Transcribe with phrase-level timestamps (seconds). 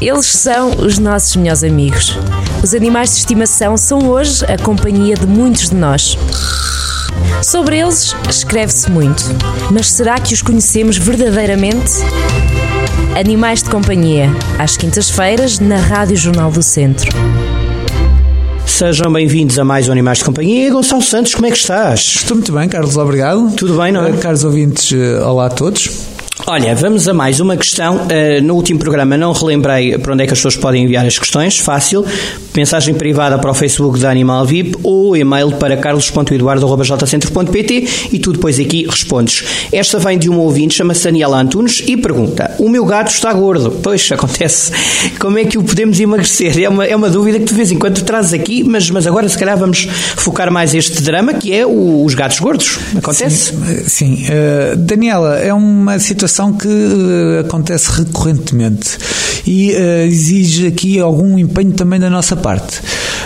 [0.00, 2.18] Eles são os nossos melhores amigos.
[2.62, 6.18] Os animais de estimação são hoje a companhia de muitos de nós.
[7.42, 9.22] Sobre eles escreve-se muito,
[9.70, 11.92] mas será que os conhecemos verdadeiramente?
[13.18, 14.28] Animais de Companhia,
[14.58, 17.10] às quintas-feiras, na Rádio Jornal do Centro.
[18.66, 20.72] Sejam bem-vindos a mais um Animais de Companhia.
[20.72, 22.16] Gonçalo Santos, como é que estás?
[22.16, 23.52] Estou muito bem, Carlos, obrigado.
[23.52, 24.10] Tudo bem, não é?
[24.10, 26.13] Uh, caros ouvintes, uh, olá a todos.
[26.46, 27.96] Olha, vamos a mais uma questão.
[27.96, 31.18] Uh, no último programa não relembrei para onde é que as pessoas podem enviar as
[31.18, 31.58] questões.
[31.58, 32.04] Fácil.
[32.54, 38.60] Mensagem privada para o Facebook da Animal VIP ou e-mail para carlos.eduardo.jcentro.pt e tu depois
[38.60, 39.42] aqui respondes.
[39.72, 43.70] Esta vem de um ouvinte, chama-se Daniela Antunes e pergunta: O meu gato está gordo.
[43.82, 44.70] Pois, acontece.
[45.18, 46.62] Como é que o podemos emagrecer?
[46.62, 49.26] É uma, é uma dúvida que de vez em quando trazes aqui, mas, mas agora
[49.30, 52.78] se calhar vamos focar mais este drama que é o, os gatos gordos.
[52.94, 53.54] Acontece?
[53.86, 53.86] Sim.
[53.86, 54.26] sim.
[54.26, 58.98] Uh, Daniela, é uma situação que uh, acontece recorrentemente
[59.46, 62.80] e uh, exige aqui algum empenho também da nossa parte.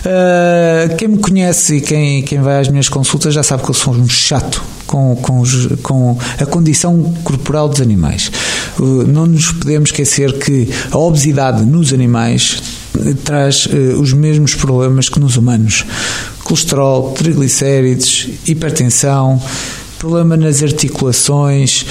[0.00, 3.74] Uh, quem me conhece e quem, quem vai às minhas consultas já sabe que eu
[3.74, 8.30] sou um chato com, com, os, com, a condição corporal dos animais.
[8.78, 12.62] Não nos podemos esquecer que a obesidade nos animais
[13.24, 13.66] traz
[14.00, 15.84] os mesmos problemas que nos humanos:
[16.42, 19.40] colesterol, triglicérides, hipertensão
[20.04, 21.86] problema nas articulações,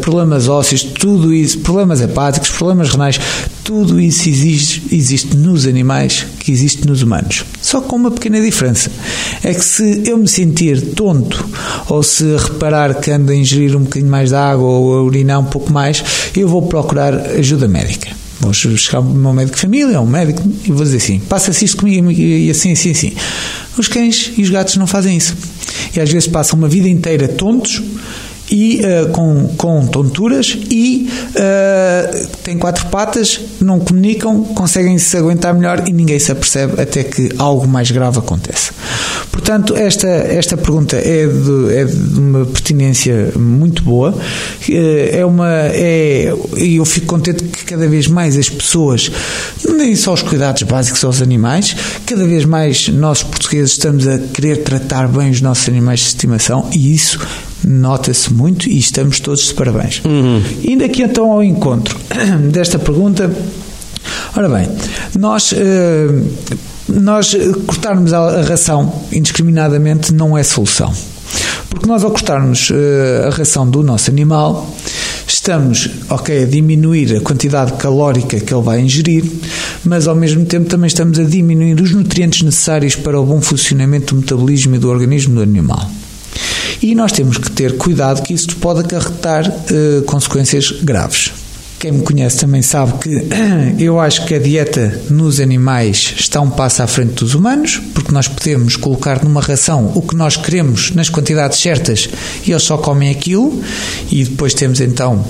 [0.00, 3.18] problemas ósseos, tudo isso, problemas hepáticos, problemas renais,
[3.64, 7.44] tudo isso existe, existe nos animais que existe nos humanos.
[7.60, 8.92] Só com uma pequena diferença.
[9.42, 11.44] É que se eu me sentir tonto
[11.88, 15.40] ou se reparar que ando a ingerir um bocadinho mais de água ou a urinar
[15.40, 16.04] um pouco mais,
[16.36, 18.08] eu vou procurar ajuda médica.
[18.40, 21.78] Vou chegar ao meu médico de família, um médico, e vou dizer assim: passa-se isto
[21.78, 23.12] comigo e assim, assim, assim.
[23.78, 25.36] Os cães e os gatos não fazem isso.
[25.94, 27.82] E às vezes passam uma vida inteira tontos
[28.50, 35.54] e uh, com, com tonturas e uh, têm quatro patas, não comunicam, conseguem se aguentar
[35.54, 38.72] melhor e ninguém se apercebe até que algo mais grave acontece.
[39.30, 44.14] Portanto, esta, esta pergunta é de, é de uma pertinência muito boa.
[44.68, 49.10] É uma, é, e eu fico contente que cada vez mais as pessoas,
[49.68, 54.58] nem só os cuidados básicos aos animais, cada vez mais nós portugueses estamos a querer
[54.64, 57.18] tratar bem os nossos animais de estimação e isso
[57.68, 60.02] nota-se muito e estamos todos de parabéns.
[60.04, 60.42] Uhum.
[60.64, 61.96] Indo aqui então ao encontro
[62.50, 63.30] desta pergunta,
[64.36, 64.68] ora bem,
[65.18, 65.52] nós.
[65.52, 66.58] Uh,
[66.88, 67.36] nós
[67.66, 70.90] cortarmos a ração indiscriminadamente não é solução.
[71.68, 74.74] Porque nós, ao cortarmos uh, a ração do nosso animal,
[75.26, 79.24] estamos, ok, a diminuir a quantidade calórica que ele vai ingerir,
[79.84, 84.14] mas ao mesmo tempo também estamos a diminuir os nutrientes necessários para o bom funcionamento
[84.14, 85.90] do metabolismo e do organismo do animal.
[86.80, 91.32] E nós temos que ter cuidado que isso pode acarretar uh, consequências graves.
[91.78, 93.28] Quem me conhece também sabe que
[93.78, 98.10] eu acho que a dieta nos animais está um passo à frente dos humanos, porque
[98.10, 102.08] nós podemos colocar numa ração o que nós queremos nas quantidades certas
[102.44, 103.62] e eles só comem aquilo,
[104.10, 105.24] e depois temos então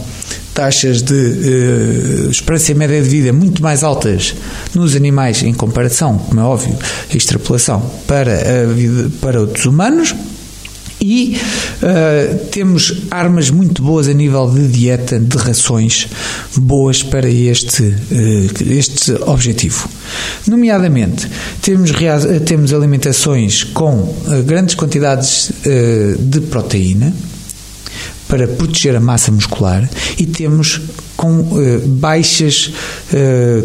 [0.54, 4.34] taxas de uh, esperança média de vida muito mais altas
[4.74, 6.74] nos animais em comparação, como é óbvio,
[7.12, 10.14] a extrapolação para, a vida, para os humanos,
[11.00, 11.38] e
[11.82, 16.08] uh, temos armas muito boas a nível de dieta, de rações
[16.56, 19.88] boas para este, uh, este objetivo.
[20.46, 21.28] Nomeadamente,
[21.62, 21.92] temos,
[22.44, 25.52] temos alimentações com uh, grandes quantidades
[26.18, 27.12] de proteína
[28.26, 29.88] para proteger a massa muscular
[30.18, 30.80] e temos
[31.16, 31.44] com
[31.86, 32.72] baixas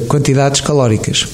[0.08, 1.28] quantidades calóricas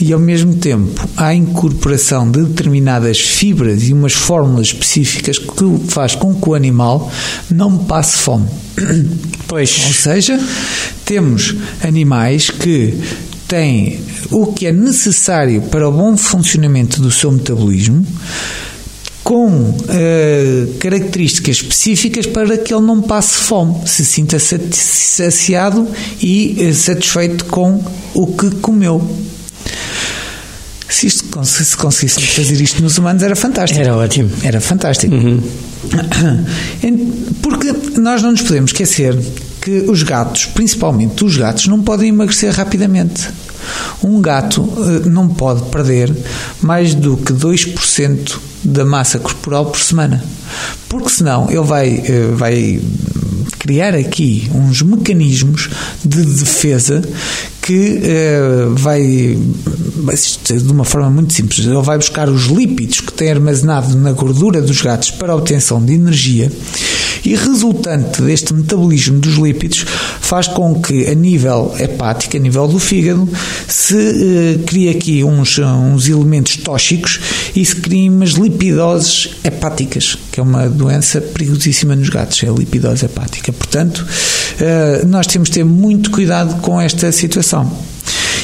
[0.00, 5.80] e ao mesmo tempo há a incorporação de determinadas fibras e umas fórmulas específicas que
[5.88, 7.10] faz com que o animal
[7.50, 8.46] não passe fome.
[9.48, 9.86] Pois.
[9.86, 10.38] Ou seja,
[11.06, 12.92] temos animais que
[13.48, 13.98] têm
[14.30, 18.06] o que é necessário para o bom funcionamento do seu metabolismo
[19.24, 25.86] com uh, características específicas para que ele não passe fome, se sinta saciado
[26.18, 27.82] e uh, satisfeito com
[28.14, 29.06] o que comeu.
[30.88, 33.80] Se, isto, se conseguisse fazer isto nos humanos era fantástico.
[33.80, 34.30] Era ótimo.
[34.42, 35.14] Era fantástico.
[35.14, 35.42] Uhum.
[37.42, 39.16] Porque nós não nos podemos esquecer
[39.60, 43.28] que os gatos, principalmente os gatos, não podem emagrecer rapidamente.
[44.02, 46.14] Um gato eh, não pode perder
[46.62, 50.22] mais do que 2% da massa corporal por semana.
[50.88, 52.80] Porque senão ele vai, eh, vai
[53.58, 55.68] criar aqui uns mecanismos
[56.04, 57.02] de defesa
[57.68, 63.30] que uh, vai, de uma forma muito simples, ele vai buscar os lípidos que tem
[63.30, 66.50] armazenado na gordura dos gatos para a obtenção de energia
[67.22, 69.84] E resultante deste metabolismo dos lípidos
[70.18, 73.28] faz com que a nível hepático, a nível do fígado,
[73.66, 77.20] se eh, crie aqui uns, uns elementos tóxicos
[77.54, 82.52] e se criem umas lipidoses hepáticas, que é uma doença perigosíssima nos gatos, é a
[82.52, 83.52] lipidose hepática.
[83.52, 84.06] Portanto,
[85.06, 87.70] nós temos de ter muito cuidado com esta situação.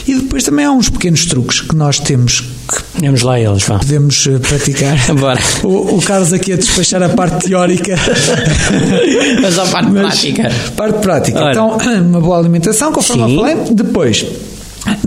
[0.07, 3.79] E depois também há uns pequenos truques que nós temos que Vamos lá eles, vá.
[3.79, 4.97] podemos eh, praticar.
[5.17, 5.41] Bora.
[5.63, 7.95] O, o Carlos aqui a despachar a parte teórica.
[9.43, 10.51] Mas a parte prática.
[10.77, 11.39] Parte prática.
[11.39, 11.51] Ora.
[11.53, 11.77] Então,
[12.09, 13.37] uma boa alimentação, conforme Sim.
[13.37, 13.57] eu falei.
[13.73, 14.27] Depois,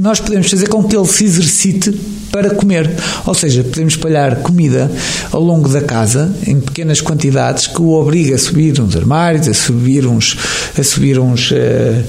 [0.01, 1.91] nós podemos fazer com que ele se exercite
[2.31, 2.89] para comer.
[3.25, 4.91] Ou seja, podemos espalhar comida
[5.31, 9.53] ao longo da casa em pequenas quantidades que o obriga a subir uns armários, a
[9.53, 10.37] subir uns,
[10.77, 12.03] a subir uns, eh,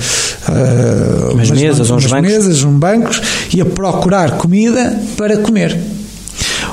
[0.48, 2.30] eh, Umas mesas, uns bancos.
[2.30, 3.20] mesas, uns bancos
[3.54, 5.76] e a procurar comida para comer.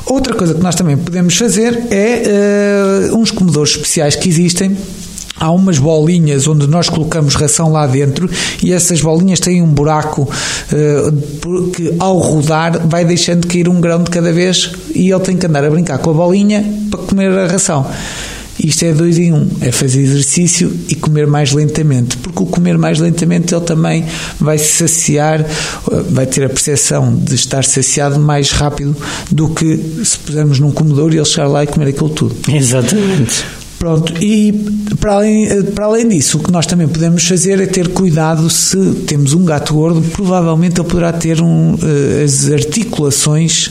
[0.05, 4.75] Outra coisa que nós também podemos fazer é eh, uns comedores especiais que existem.
[5.37, 8.29] Há umas bolinhas onde nós colocamos ração lá dentro
[8.63, 10.29] e essas bolinhas têm um buraco
[10.71, 11.11] eh,
[11.75, 15.45] que ao rodar vai deixando cair um grão de cada vez e ele tem que
[15.45, 17.85] andar a brincar com a bolinha para comer a ração.
[18.63, 22.77] Isto é dois em um, é fazer exercício e comer mais lentamente, porque o comer
[22.77, 24.05] mais lentamente ele também
[24.39, 25.45] vai se saciar, eh,
[26.09, 28.95] vai ter a percepção de estar saciado mais rápido
[29.29, 32.35] do que se pusermos num comedor e ele chegar lá e comer aquilo tudo.
[32.47, 33.43] Exatamente.
[33.79, 34.53] Pronto, e
[34.99, 38.49] para além, eh, para além disso, o que nós também podemos fazer é ter cuidado
[38.49, 38.77] se
[39.07, 43.69] temos um gato gordo, provavelmente ele poderá ter um, eh, as articulações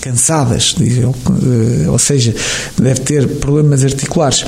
[0.00, 2.34] cansadas, diz ele, eh, ou seja,
[2.78, 4.44] deve ter problemas articulares.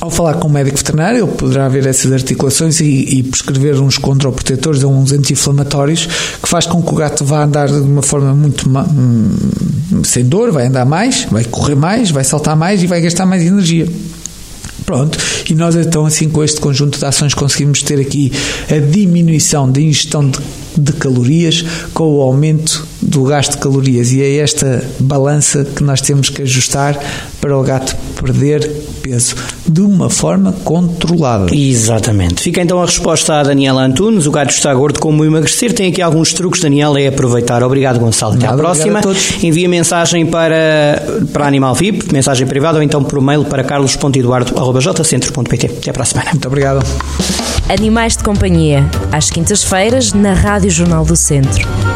[0.00, 3.98] Ao falar com o médico veterinário, ele poderá ver essas articulações e, e prescrever uns
[3.98, 6.06] contraprotetores ou uns anti-inflamatórios
[6.40, 9.32] que faz com que o gato vá andar de uma forma muito hum,
[10.04, 13.42] sem dor, vai andar mais, vai correr mais, vai saltar mais e vai gastar mais
[13.42, 13.88] energia.
[14.86, 15.18] Pronto,
[15.48, 18.32] e nós então assim com este conjunto de ações conseguimos ter aqui
[18.70, 20.38] a diminuição da ingestão de,
[20.76, 26.00] de calorias com o aumento do gasto de calorias e é esta balança que nós
[26.00, 26.98] temos que ajustar
[27.40, 28.70] para o gato perder
[29.02, 29.34] peso
[29.66, 31.52] de uma forma controlada.
[31.54, 32.42] Exatamente.
[32.42, 34.26] Fica então a resposta à Daniela Antunes.
[34.26, 35.72] O gato está gordo, como emagrecer?
[35.72, 37.62] Tem aqui alguns truques, Daniela, é aproveitar.
[37.64, 38.34] Obrigado, Gonçalo.
[38.34, 39.00] Até à Nada, próxima.
[39.00, 39.42] obrigado a todos.
[39.42, 41.02] Envia mensagem para,
[41.32, 45.66] para Animal VIP, mensagem privada, ou então por mail para carlos.eduardo.jcentro.pt.
[45.66, 46.30] Até para a semana.
[46.30, 46.84] Muito obrigado.
[47.68, 51.91] Animais de Companhia, às quintas-feiras, na Rádio Jornal do Centro.